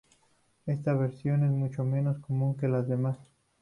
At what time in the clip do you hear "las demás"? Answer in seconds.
2.67-3.19